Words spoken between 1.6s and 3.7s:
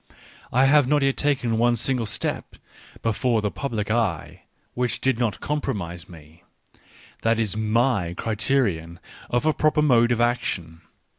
single step before the